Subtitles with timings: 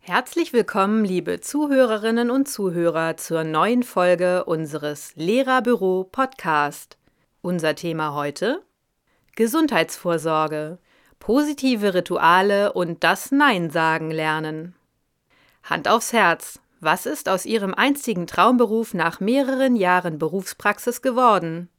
[0.00, 6.98] Herzlich willkommen, liebe Zuhörerinnen und Zuhörer, zur neuen Folge unseres Lehrerbüro Podcast.
[7.40, 8.62] Unser Thema heute
[9.34, 10.76] Gesundheitsvorsorge,
[11.18, 14.74] positive Rituale und das Nein sagen lernen.
[15.62, 21.70] Hand aufs Herz, was ist aus Ihrem einstigen Traumberuf nach mehreren Jahren Berufspraxis geworden?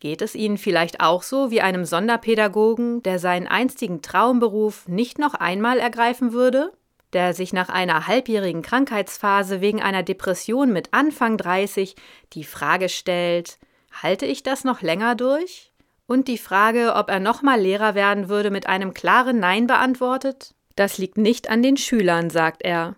[0.00, 5.34] Geht es Ihnen vielleicht auch so wie einem Sonderpädagogen, der seinen einstigen Traumberuf nicht noch
[5.34, 6.72] einmal ergreifen würde?
[7.12, 11.96] Der sich nach einer halbjährigen Krankheitsphase wegen einer Depression mit Anfang 30
[12.32, 13.58] die Frage stellt,
[13.90, 15.72] halte ich das noch länger durch?
[16.06, 20.54] Und die Frage, ob er nochmal Lehrer werden würde, mit einem klaren Nein beantwortet?
[20.76, 22.94] Das liegt nicht an den Schülern, sagt er.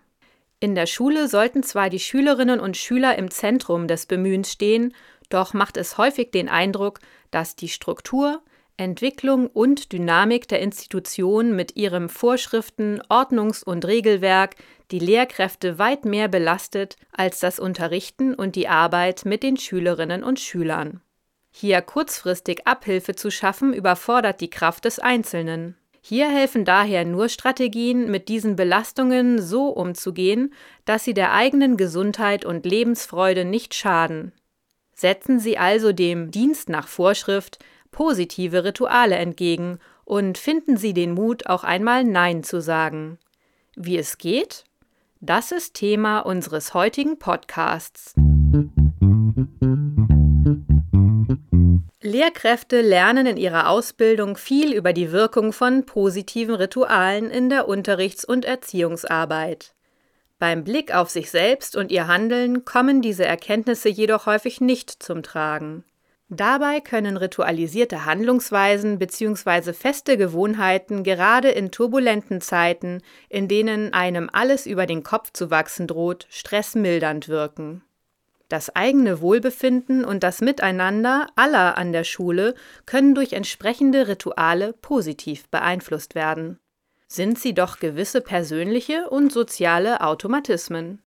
[0.59, 4.93] In der Schule sollten zwar die Schülerinnen und Schüler im Zentrum des Bemühens stehen,
[5.33, 6.99] doch macht es häufig den Eindruck,
[7.31, 8.41] dass die Struktur,
[8.77, 14.55] Entwicklung und Dynamik der Institution mit ihrem Vorschriften, Ordnungs- und Regelwerk
[14.89, 20.39] die Lehrkräfte weit mehr belastet als das Unterrichten und die Arbeit mit den Schülerinnen und
[20.39, 21.01] Schülern.
[21.51, 25.75] Hier kurzfristig Abhilfe zu schaffen, überfordert die Kraft des Einzelnen.
[26.01, 30.53] Hier helfen daher nur Strategien, mit diesen Belastungen so umzugehen,
[30.85, 34.31] dass sie der eigenen Gesundheit und Lebensfreude nicht schaden.
[35.01, 37.57] Setzen Sie also dem Dienst nach Vorschrift
[37.89, 43.17] positive Rituale entgegen und finden Sie den Mut, auch einmal Nein zu sagen.
[43.75, 44.63] Wie es geht?
[45.19, 48.13] Das ist Thema unseres heutigen Podcasts.
[52.03, 58.23] Lehrkräfte lernen in ihrer Ausbildung viel über die Wirkung von positiven Ritualen in der Unterrichts-
[58.23, 59.73] und Erziehungsarbeit.
[60.41, 65.21] Beim Blick auf sich selbst und ihr Handeln kommen diese Erkenntnisse jedoch häufig nicht zum
[65.21, 65.83] Tragen.
[66.29, 69.71] Dabei können ritualisierte Handlungsweisen bzw.
[69.73, 75.85] feste Gewohnheiten gerade in turbulenten Zeiten, in denen einem alles über den Kopf zu wachsen
[75.85, 77.83] droht, stressmildernd wirken.
[78.49, 82.55] Das eigene Wohlbefinden und das Miteinander aller an der Schule
[82.87, 86.57] können durch entsprechende Rituale positiv beeinflusst werden.
[87.13, 91.03] Sind sie doch gewisse persönliche und soziale Automatismen.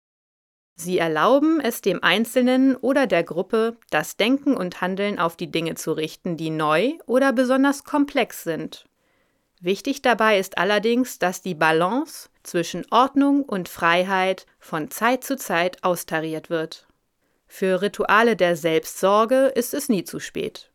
[0.78, 5.76] Sie erlauben es dem Einzelnen oder der Gruppe, das Denken und Handeln auf die Dinge
[5.76, 8.86] zu richten, die neu oder besonders komplex sind.
[9.60, 15.84] Wichtig dabei ist allerdings, dass die Balance zwischen Ordnung und Freiheit von Zeit zu Zeit
[15.84, 16.88] austariert wird.
[17.46, 20.72] Für Rituale der Selbstsorge ist es nie zu spät.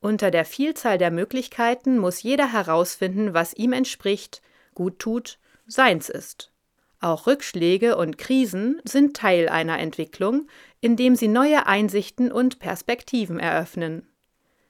[0.00, 4.40] Unter der Vielzahl der Möglichkeiten muss jeder herausfinden, was ihm entspricht,
[4.74, 6.52] gut tut, seins ist.
[7.00, 10.46] Auch Rückschläge und Krisen sind Teil einer Entwicklung,
[10.80, 14.06] indem sie neue Einsichten und Perspektiven eröffnen.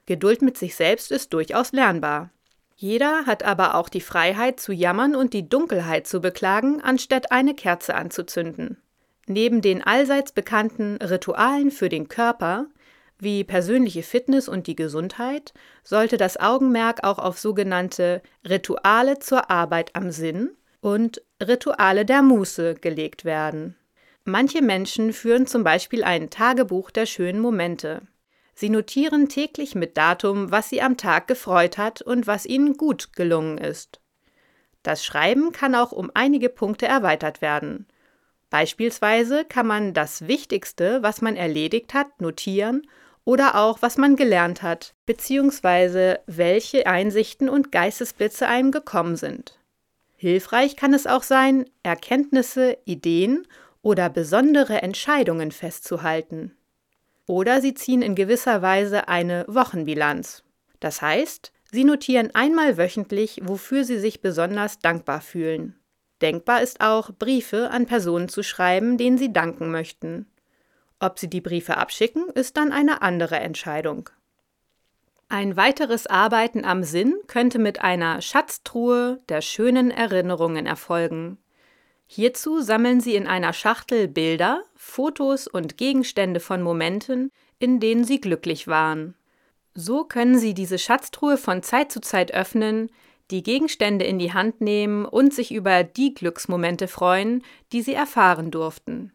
[0.05, 2.31] Geduld mit sich selbst ist durchaus lernbar.
[2.75, 7.53] Jeder hat aber auch die Freiheit zu jammern und die Dunkelheit zu beklagen, anstatt eine
[7.53, 8.77] Kerze anzuzünden.
[9.27, 12.65] Neben den allseits bekannten Ritualen für den Körper,
[13.23, 15.53] wie persönliche Fitness und die Gesundheit,
[15.83, 20.51] sollte das Augenmerk auch auf sogenannte Rituale zur Arbeit am Sinn
[20.81, 23.75] und Rituale der Muße gelegt werden.
[24.25, 28.01] Manche Menschen führen zum Beispiel ein Tagebuch der schönen Momente.
[28.55, 33.13] Sie notieren täglich mit Datum, was sie am Tag gefreut hat und was ihnen gut
[33.13, 33.99] gelungen ist.
[34.83, 37.87] Das Schreiben kann auch um einige Punkte erweitert werden.
[38.49, 42.83] Beispielsweise kann man das Wichtigste, was man erledigt hat, notieren
[43.25, 49.59] oder auch, was man gelernt hat, beziehungsweise welche Einsichten und Geistesblitze einem gekommen sind.
[50.15, 53.45] Hilfreich kann es auch sein, Erkenntnisse, Ideen
[53.81, 56.55] oder besondere Entscheidungen festzuhalten.
[57.25, 60.43] Oder Sie ziehen in gewisser Weise eine Wochenbilanz.
[60.79, 65.75] Das heißt, Sie notieren einmal wöchentlich, wofür Sie sich besonders dankbar fühlen.
[66.21, 70.27] Denkbar ist auch, Briefe an Personen zu schreiben, denen Sie danken möchten.
[71.03, 74.09] Ob Sie die Briefe abschicken, ist dann eine andere Entscheidung.
[75.27, 81.39] Ein weiteres Arbeiten am Sinn könnte mit einer Schatztruhe der schönen Erinnerungen erfolgen.
[82.07, 88.21] Hierzu sammeln Sie in einer Schachtel Bilder, Fotos und Gegenstände von Momenten, in denen Sie
[88.21, 89.13] glücklich waren.
[89.73, 92.89] So können Sie diese Schatztruhe von Zeit zu Zeit öffnen,
[93.29, 97.43] die Gegenstände in die Hand nehmen und sich über die Glücksmomente freuen,
[97.73, 99.11] die sie erfahren durften.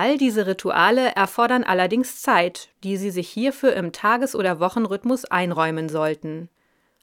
[0.00, 5.88] All diese Rituale erfordern allerdings Zeit, die Sie sich hierfür im Tages- oder Wochenrhythmus einräumen
[5.88, 6.48] sollten.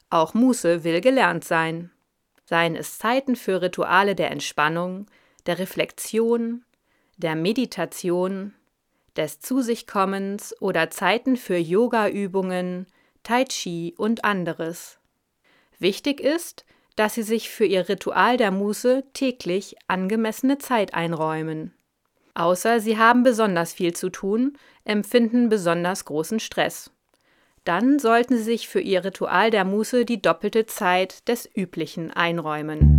[0.09, 1.91] Auch Muße will gelernt sein.
[2.45, 5.07] Seien es Zeiten für Rituale der Entspannung,
[5.45, 6.63] der Reflexion,
[7.17, 8.53] der Meditation,
[9.17, 12.87] des Zu sich kommens oder Zeiten für Yoga-Übungen,
[13.23, 14.99] Tai Chi und anderes.
[15.79, 16.63] Wichtig ist,
[16.95, 21.74] dass Sie sich für Ihr Ritual der Muße täglich angemessene Zeit einräumen.
[22.35, 26.91] Außer Sie haben besonders viel zu tun, empfinden besonders großen Stress.
[27.63, 32.91] Dann sollten Sie sich für Ihr Ritual der Muße die doppelte Zeit des üblichen einräumen.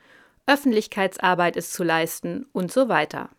[0.46, 3.30] Öffentlichkeitsarbeit ist zu leisten und so weiter.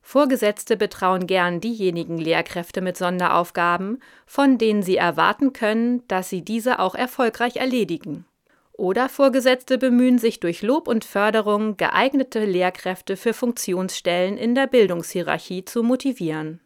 [0.00, 6.78] Vorgesetzte betrauen gern diejenigen Lehrkräfte mit Sonderaufgaben, von denen sie erwarten können, dass sie diese
[6.78, 8.24] auch erfolgreich erledigen.
[8.72, 15.64] Oder Vorgesetzte bemühen sich durch Lob und Förderung, geeignete Lehrkräfte für Funktionsstellen in der Bildungshierarchie
[15.64, 16.60] zu motivieren.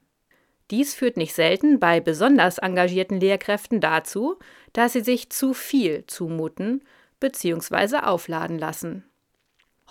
[0.70, 4.38] Dies führt nicht selten bei besonders engagierten Lehrkräften dazu,
[4.72, 6.82] dass sie sich zu viel zumuten
[7.18, 7.96] bzw.
[7.96, 9.04] aufladen lassen.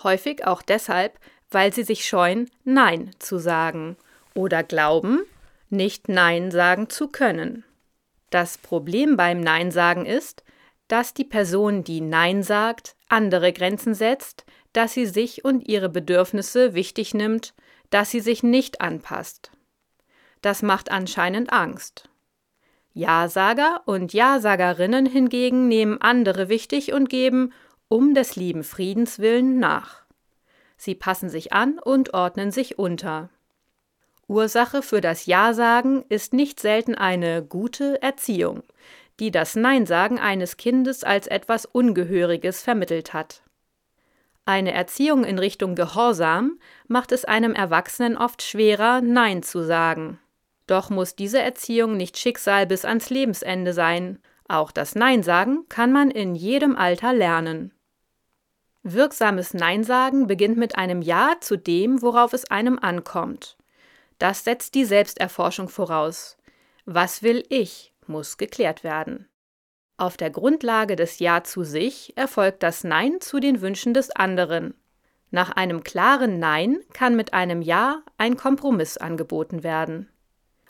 [0.02, 1.18] Häufig auch deshalb,
[1.50, 3.96] weil sie sich scheuen, Nein zu sagen
[4.34, 5.20] oder glauben,
[5.68, 7.64] nicht Nein sagen zu können.
[8.30, 10.42] Das Problem beim Nein sagen ist,
[10.88, 16.74] dass die Person, die Nein sagt, andere Grenzen setzt, dass sie sich und ihre Bedürfnisse
[16.74, 17.54] wichtig nimmt,
[17.90, 19.52] dass sie sich nicht anpasst.
[20.40, 22.08] Das macht anscheinend Angst.
[22.94, 27.52] Ja-Sager und Ja-Sagerinnen hingegen nehmen andere wichtig und geben,
[27.92, 30.04] um des lieben Friedens willen, nach.
[30.78, 33.28] Sie passen sich an und ordnen sich unter.
[34.28, 38.62] Ursache für das Ja-Sagen ist nicht selten eine gute Erziehung,
[39.20, 43.42] die das Nein-Sagen eines Kindes als etwas Ungehöriges vermittelt hat.
[44.46, 46.58] Eine Erziehung in Richtung Gehorsam
[46.88, 50.18] macht es einem Erwachsenen oft schwerer, Nein zu sagen.
[50.66, 54.18] Doch muss diese Erziehung nicht Schicksal bis ans Lebensende sein.
[54.48, 57.70] Auch das Nein sagen kann man in jedem Alter lernen.
[58.84, 63.56] Wirksames Nein sagen beginnt mit einem Ja zu dem, worauf es einem ankommt.
[64.18, 66.36] Das setzt die Selbsterforschung voraus.
[66.84, 67.92] Was will ich?
[68.06, 69.28] muss geklärt werden.
[69.96, 74.74] Auf der Grundlage des Ja zu sich erfolgt das Nein zu den Wünschen des anderen.
[75.30, 80.08] Nach einem klaren Nein kann mit einem Ja ein Kompromiss angeboten werden.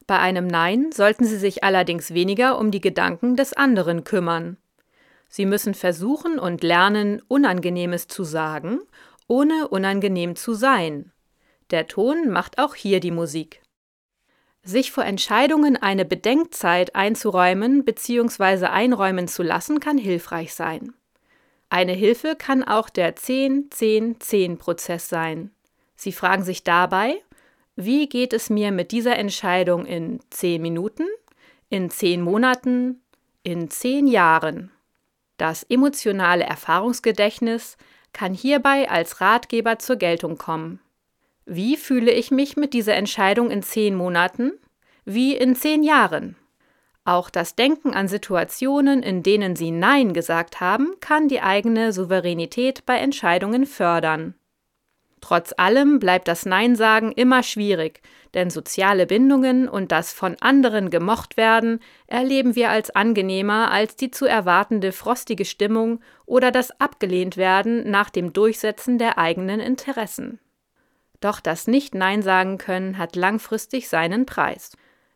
[0.07, 4.59] Bei einem Nein sollten Sie sich allerdings weniger um die Gedanken des anderen kümmern.
[5.35, 8.81] Sie müssen versuchen und lernen, Unangenehmes zu sagen,
[9.29, 11.11] ohne unangenehm zu sein.
[11.71, 13.63] Der Ton macht auch hier die Musik.
[14.63, 18.67] Sich vor Entscheidungen eine Bedenkzeit einzuräumen bzw.
[18.67, 20.93] einräumen zu lassen, kann hilfreich sein.
[21.71, 25.51] Eine Hilfe kann auch der 10-10-10-Prozess sein.
[25.97, 27.15] Sie fragen sich dabei,
[27.75, 31.07] wie geht es mir mit dieser Entscheidung in 10 Minuten,
[31.71, 33.01] in 10 Monaten,
[33.43, 34.71] in 10 Jahren?
[35.37, 37.77] Das emotionale Erfahrungsgedächtnis
[38.13, 40.81] kann hierbei als Ratgeber zur Geltung kommen.
[41.45, 44.53] Wie fühle ich mich mit dieser Entscheidung in zehn Monaten?
[45.05, 46.37] Wie in zehn Jahren?
[47.05, 52.87] Auch das Denken an Situationen, in denen Sie Nein gesagt haben, kann die eigene Souveränität
[52.87, 54.35] bei Entscheidungen fördern.
[55.23, 58.03] Trotz allem bleibt das Nein-Sagen immer schwierig,
[58.35, 64.11] denn soziale Bindungen und das von anderen gemocht werden erleben wir als angenehmer als die
[64.11, 70.41] zu erwartende frostige Stimmung oder das abgelehnt werden nach dem Durchsetzen der eigenen Interessen.
[71.21, 74.73] Doch das Nicht-Nein sagen können hat langfristig seinen Preis.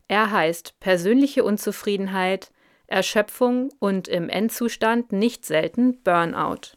[0.06, 2.52] Er heißt persönliche Unzufriedenheit,
[2.86, 6.76] Erschöpfung und im Endzustand nicht selten Burnout.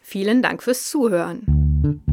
[0.00, 2.09] Vielen Dank fürs Zuhören.